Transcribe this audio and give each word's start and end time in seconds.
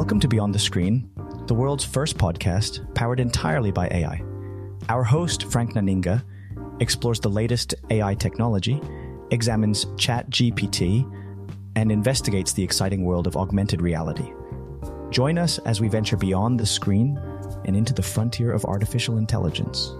Welcome 0.00 0.20
to 0.20 0.28
Beyond 0.28 0.54
the 0.54 0.58
Screen, 0.58 1.10
the 1.46 1.52
world's 1.52 1.84
first 1.84 2.16
podcast 2.16 2.94
powered 2.94 3.20
entirely 3.20 3.70
by 3.70 3.86
AI. 3.88 4.22
Our 4.88 5.04
host, 5.04 5.44
Frank 5.52 5.74
Nanninga, 5.74 6.24
explores 6.80 7.20
the 7.20 7.28
latest 7.28 7.74
AI 7.90 8.14
technology, 8.14 8.80
examines 9.30 9.84
ChatGPT, 9.96 11.04
and 11.76 11.92
investigates 11.92 12.54
the 12.54 12.62
exciting 12.62 13.04
world 13.04 13.26
of 13.26 13.36
augmented 13.36 13.82
reality. 13.82 14.32
Join 15.10 15.36
us 15.36 15.58
as 15.66 15.82
we 15.82 15.88
venture 15.88 16.16
beyond 16.16 16.58
the 16.58 16.64
screen 16.64 17.20
and 17.66 17.76
into 17.76 17.92
the 17.92 18.02
frontier 18.02 18.52
of 18.52 18.64
artificial 18.64 19.18
intelligence. 19.18 19.92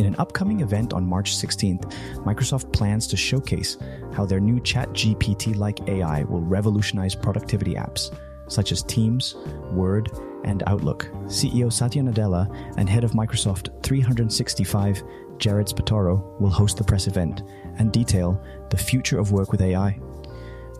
In 0.00 0.06
an 0.06 0.16
upcoming 0.18 0.58
event 0.58 0.92
on 0.92 1.06
March 1.06 1.36
16th, 1.36 1.84
Microsoft 2.24 2.72
plans 2.72 3.06
to 3.06 3.16
showcase 3.16 3.76
how 4.12 4.26
their 4.26 4.40
new 4.40 4.58
ChatGPT 4.62 5.56
like 5.56 5.88
AI 5.88 6.24
will 6.24 6.40
revolutionize 6.40 7.14
productivity 7.14 7.74
apps 7.76 8.10
such 8.50 8.72
as 8.72 8.82
Teams, 8.82 9.36
Word, 9.72 10.10
and 10.44 10.62
Outlook. 10.66 11.10
CEO 11.26 11.72
Satya 11.72 12.02
Nadella 12.02 12.54
and 12.76 12.88
head 12.88 13.04
of 13.04 13.12
Microsoft 13.12 13.82
365, 13.82 15.02
Jared 15.38 15.66
Spataro, 15.66 16.38
will 16.40 16.50
host 16.50 16.76
the 16.76 16.84
press 16.84 17.06
event 17.06 17.42
and 17.78 17.92
detail 17.92 18.42
the 18.70 18.76
future 18.76 19.18
of 19.18 19.32
work 19.32 19.52
with 19.52 19.62
AI. 19.62 19.98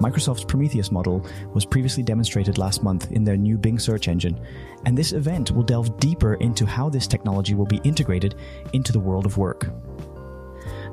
Microsoft's 0.01 0.45
Prometheus 0.45 0.91
model 0.91 1.27
was 1.53 1.67
previously 1.67 2.03
demonstrated 2.03 2.57
last 2.57 2.83
month 2.83 3.13
in 3.13 3.23
their 3.23 3.37
new 3.37 3.59
Bing 3.59 3.79
search 3.79 4.09
engine, 4.09 4.41
and 4.87 4.97
this 4.97 5.13
event 5.13 5.51
will 5.51 5.63
delve 5.63 6.01
deeper 6.01 6.35
into 6.35 6.65
how 6.65 6.89
this 6.89 7.07
technology 7.07 7.55
will 7.55 7.67
be 7.67 7.81
integrated 7.85 8.35
into 8.73 8.93
the 8.93 9.01
world 9.01 9.27
of 9.27 9.37
work. 9.37 9.71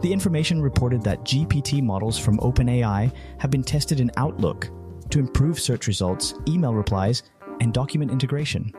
The 0.02 0.12
information 0.12 0.62
reported 0.62 1.02
that 1.04 1.24
GPT 1.24 1.82
models 1.82 2.20
from 2.20 2.38
OpenAI 2.40 3.12
have 3.40 3.50
been 3.50 3.64
tested 3.64 4.00
in 4.00 4.12
Outlook 4.18 4.70
to 5.12 5.20
improve 5.20 5.60
search 5.60 5.88
results, 5.88 6.34
email 6.48 6.74
replies, 6.74 7.24
and 7.60 7.74
document 7.74 8.12
integration. 8.12 8.72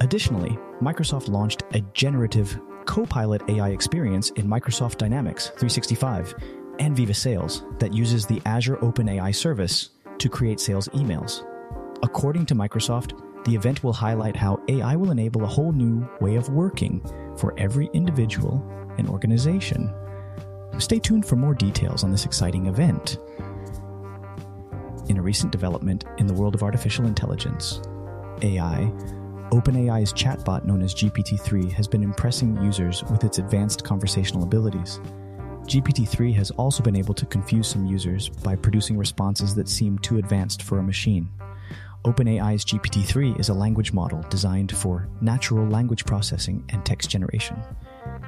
Additionally, 0.00 0.58
Microsoft 0.80 1.28
launched 1.28 1.62
a 1.74 1.80
generative 1.94 2.60
Copilot 2.86 3.42
AI 3.48 3.70
experience 3.70 4.30
in 4.30 4.46
Microsoft 4.46 4.96
Dynamics 4.96 5.46
365 5.46 6.34
and 6.78 6.96
Viva 6.96 7.14
Sales 7.14 7.64
that 7.78 7.92
uses 7.92 8.26
the 8.26 8.42
Azure 8.44 8.76
OpenAI 8.78 9.34
service 9.34 9.90
to 10.18 10.28
create 10.28 10.58
sales 10.58 10.88
emails. 10.88 11.46
According 12.02 12.46
to 12.46 12.54
Microsoft, 12.54 13.44
the 13.44 13.54
event 13.54 13.82
will 13.84 13.92
highlight 13.92 14.36
how 14.36 14.60
AI 14.68 14.96
will 14.96 15.10
enable 15.10 15.44
a 15.44 15.48
whole 15.48 15.72
new 15.72 16.08
way 16.20 16.36
of 16.36 16.48
working 16.48 17.00
for 17.36 17.54
every 17.58 17.88
individual 17.92 18.62
and 18.98 19.08
organization. 19.08 19.92
Stay 20.78 20.98
tuned 20.98 21.26
for 21.26 21.36
more 21.36 21.54
details 21.54 22.02
on 22.04 22.10
this 22.10 22.24
exciting 22.24 22.66
event. 22.66 23.18
In 25.12 25.18
a 25.18 25.22
recent 25.22 25.52
development 25.52 26.06
in 26.16 26.26
the 26.26 26.32
world 26.32 26.54
of 26.54 26.62
artificial 26.62 27.04
intelligence, 27.04 27.82
AI, 28.40 28.90
OpenAI's 29.50 30.10
chatbot 30.10 30.64
known 30.64 30.80
as 30.80 30.94
GPT 30.94 31.38
3 31.38 31.70
has 31.72 31.86
been 31.86 32.02
impressing 32.02 32.56
users 32.62 33.04
with 33.04 33.22
its 33.22 33.36
advanced 33.36 33.84
conversational 33.84 34.42
abilities. 34.42 35.00
GPT 35.66 36.08
3 36.08 36.32
has 36.32 36.50
also 36.52 36.82
been 36.82 36.96
able 36.96 37.12
to 37.12 37.26
confuse 37.26 37.68
some 37.68 37.84
users 37.84 38.30
by 38.30 38.56
producing 38.56 38.96
responses 38.96 39.54
that 39.54 39.68
seem 39.68 39.98
too 39.98 40.16
advanced 40.16 40.62
for 40.62 40.78
a 40.78 40.82
machine. 40.82 41.28
OpenAI's 42.06 42.64
GPT 42.64 43.04
3 43.04 43.32
is 43.32 43.50
a 43.50 43.54
language 43.54 43.92
model 43.92 44.24
designed 44.30 44.74
for 44.74 45.10
natural 45.20 45.66
language 45.66 46.06
processing 46.06 46.64
and 46.70 46.86
text 46.86 47.10
generation. 47.10 47.62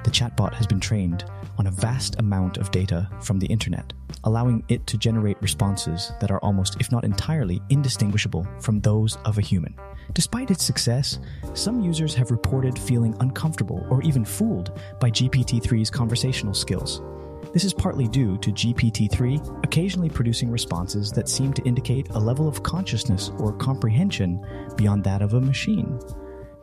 The 0.05 0.11
chatbot 0.11 0.53
has 0.55 0.67
been 0.67 0.81
trained 0.81 1.25
on 1.59 1.67
a 1.67 1.71
vast 1.71 2.19
amount 2.19 2.59
of 2.59 2.71
data 2.71 3.09
from 3.21 3.39
the 3.39 3.47
internet, 3.47 3.93
allowing 4.25 4.63
it 4.69 4.87
to 4.87 4.99
generate 4.99 5.41
responses 5.41 6.13
that 6.21 6.31
are 6.31 6.41
almost, 6.41 6.77
if 6.79 6.93
not 6.93 7.05
entirely, 7.05 7.63
indistinguishable 7.71 8.47
from 8.61 8.81
those 8.81 9.17
of 9.25 9.39
a 9.39 9.43
human. 9.43 9.75
Despite 10.13 10.51
its 10.51 10.63
success, 10.63 11.19
some 11.55 11.81
users 11.81 12.15
have 12.15 12.31
reported 12.31 12.79
feeling 12.79 13.17
uncomfortable 13.21 13.87
or 13.91 14.03
even 14.03 14.25
fooled 14.25 14.79
by 15.01 15.11
GPT 15.11 15.63
3's 15.63 15.91
conversational 15.91 16.55
skills. 16.55 17.01
This 17.55 17.65
is 17.65 17.73
partly 17.73 18.09
due 18.09 18.37
to 18.39 18.51
GPT 18.51 19.11
3 19.11 19.41
occasionally 19.63 20.11
producing 20.11 20.51
responses 20.51 21.13
that 21.13 21.29
seem 21.29 21.53
to 21.55 21.63
indicate 21.63 22.11
a 22.11 22.19
level 22.19 22.49
of 22.49 22.63
consciousness 22.63 23.31
or 23.39 23.53
comprehension 23.53 24.45
beyond 24.77 25.05
that 25.05 25.23
of 25.23 25.35
a 25.35 25.41
machine. 25.41 25.99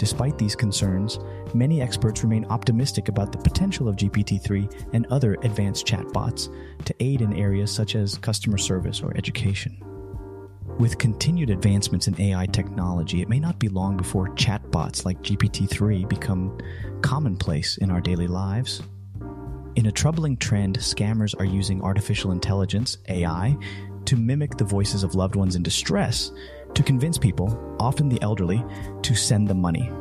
Despite 0.02 0.40
these 0.40 0.56
concerns, 0.56 1.20
many 1.54 1.80
experts 1.80 2.24
remain 2.24 2.46
optimistic 2.46 3.08
about 3.08 3.32
the 3.32 3.38
potential 3.38 3.88
of 3.88 3.98
GPT 3.98 4.42
3 4.42 4.68
and 4.94 5.06
other 5.12 5.36
advanced 5.44 5.86
chatbots 5.86 6.50
to 6.86 6.96
aid 7.00 7.22
in 7.22 7.34
areas 7.34 7.70
such 7.70 7.96
as 7.96 8.18
customer 8.18 8.58
service 8.58 9.02
or 9.02 9.16
education. 9.16 9.78
With 10.80 10.98
continued 10.98 11.52
advancements 11.52 12.08
in 12.08 12.20
AI 12.20 12.48
technology, 12.48 13.22
it 13.22 13.30
may 13.30 13.40
not 13.40 13.60
be 13.60 13.70
long 13.70 13.96
before 13.96 14.30
chatbots 14.30 15.06
like 15.06 15.22
GPT 15.22 15.70
3 15.70 16.06
become 16.06 16.58
commonplace 17.04 17.78
in 17.78 17.92
our 17.92 18.02
daily 18.02 18.28
lives. 18.28 18.82
In 19.76 19.86
a 19.86 19.92
troubling 19.92 20.36
trend, 20.36 20.80
scammers 20.80 21.40
are 21.40 21.46
using 21.46 21.80
artificial 21.84 22.32
intelligence, 22.32 22.98
AI, 23.08 23.56
to 24.06 24.18
mimic 24.18 24.58
the 24.58 24.64
voices 24.64 25.04
of 25.04 25.14
loved 25.14 25.36
ones 25.36 25.56
in 25.56 25.62
distress 25.62 26.32
to 26.76 26.84
convince 26.84 27.18
people, 27.18 27.76
often 27.80 28.10
the 28.10 28.22
elderly, 28.22 28.64
to 29.02 29.16
send 29.16 29.48
them 29.48 29.60
money. 29.60 29.92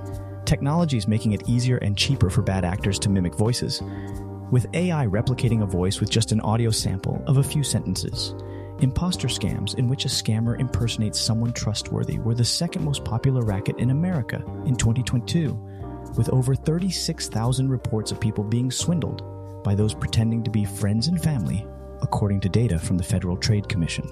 Technology 0.44 0.96
is 0.96 1.08
making 1.08 1.32
it 1.32 1.48
easier 1.48 1.76
and 1.78 1.96
cheaper 1.96 2.30
for 2.30 2.42
bad 2.42 2.64
actors 2.64 2.98
to 2.98 3.08
mimic 3.08 3.34
voices, 3.34 3.82
with 4.50 4.66
AI 4.74 5.06
replicating 5.06 5.62
a 5.62 5.66
voice 5.66 6.00
with 6.00 6.10
just 6.10 6.32
an 6.32 6.40
audio 6.40 6.70
sample 6.70 7.22
of 7.26 7.36
a 7.36 7.42
few 7.42 7.62
sentences. 7.62 8.34
Imposter 8.80 9.28
scams, 9.28 9.76
in 9.76 9.88
which 9.88 10.06
a 10.06 10.08
scammer 10.08 10.58
impersonates 10.58 11.20
someone 11.20 11.52
trustworthy, 11.52 12.18
were 12.18 12.34
the 12.34 12.44
second 12.44 12.84
most 12.84 13.04
popular 13.04 13.42
racket 13.42 13.78
in 13.78 13.90
America 13.90 14.42
in 14.64 14.74
2022, 14.74 15.52
with 16.16 16.30
over 16.30 16.54
36,000 16.54 17.68
reports 17.68 18.10
of 18.10 18.20
people 18.20 18.42
being 18.42 18.70
swindled 18.70 19.22
by 19.62 19.74
those 19.74 19.94
pretending 19.94 20.42
to 20.42 20.50
be 20.50 20.64
friends 20.64 21.08
and 21.08 21.22
family, 21.22 21.66
according 22.02 22.40
to 22.40 22.48
data 22.48 22.78
from 22.78 22.96
the 22.96 23.04
Federal 23.04 23.36
Trade 23.36 23.68
Commission. 23.68 24.08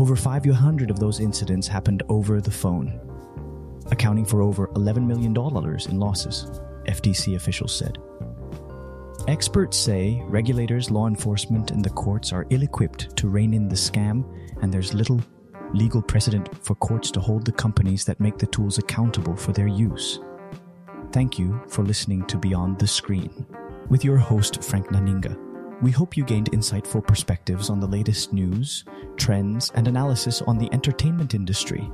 Over 0.00 0.16
500 0.16 0.90
of 0.90 0.98
those 0.98 1.20
incidents 1.20 1.68
happened 1.68 2.02
over 2.08 2.40
the 2.40 2.50
phone, 2.50 2.98
accounting 3.90 4.24
for 4.24 4.40
over 4.40 4.68
$11 4.68 5.06
million 5.06 5.36
in 5.36 6.00
losses, 6.00 6.46
FTC 6.86 7.36
officials 7.36 7.76
said. 7.76 7.98
Experts 9.28 9.76
say 9.76 10.22
regulators, 10.24 10.90
law 10.90 11.06
enforcement, 11.06 11.70
and 11.70 11.84
the 11.84 11.90
courts 11.90 12.32
are 12.32 12.46
ill 12.48 12.62
equipped 12.62 13.14
to 13.18 13.28
rein 13.28 13.52
in 13.52 13.68
the 13.68 13.74
scam, 13.74 14.24
and 14.62 14.72
there's 14.72 14.94
little 14.94 15.20
legal 15.74 16.00
precedent 16.00 16.48
for 16.64 16.74
courts 16.76 17.10
to 17.10 17.20
hold 17.20 17.44
the 17.44 17.52
companies 17.52 18.06
that 18.06 18.20
make 18.20 18.38
the 18.38 18.46
tools 18.46 18.78
accountable 18.78 19.36
for 19.36 19.52
their 19.52 19.68
use. 19.68 20.18
Thank 21.12 21.38
you 21.38 21.60
for 21.68 21.84
listening 21.84 22.24
to 22.28 22.38
Beyond 22.38 22.78
the 22.78 22.86
Screen 22.86 23.46
with 23.90 24.02
your 24.02 24.16
host, 24.16 24.64
Frank 24.64 24.86
Nanninga. 24.86 25.49
We 25.82 25.90
hope 25.90 26.16
you 26.16 26.24
gained 26.24 26.50
insightful 26.52 27.06
perspectives 27.06 27.70
on 27.70 27.80
the 27.80 27.86
latest 27.86 28.32
news, 28.32 28.84
trends, 29.16 29.70
and 29.74 29.88
analysis 29.88 30.42
on 30.42 30.58
the 30.58 30.70
entertainment 30.72 31.34
industry. 31.34 31.90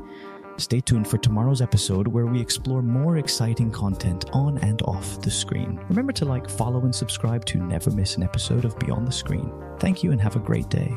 Stay 0.57 0.81
tuned 0.81 1.07
for 1.07 1.19
tomorrow's 1.19 1.61
episode 1.61 2.09
where 2.09 2.27
we 2.27 2.41
explore 2.41 2.83
more 2.83 3.19
exciting 3.19 3.71
content 3.71 4.25
on 4.33 4.59
and 4.59 4.83
off 4.83 5.21
the 5.21 5.31
screen. 5.31 5.79
Remember 5.89 6.13
to 6.15 6.25
like, 6.25 6.51
follow, 6.51 6.81
and 6.81 6.95
subscribe 6.95 7.45
to 7.47 7.59
never 7.59 7.91
miss 7.91 8.17
an 8.17 8.23
episode 8.23 8.65
of 8.65 8.79
Beyond 8.79 9.07
the 9.07 9.13
Screen. 9.13 9.53
Thank 9.79 10.03
you 10.03 10.13
and 10.13 10.21
have 10.21 10.35
a 10.35 10.41
great 10.41 10.69
day. 10.69 10.93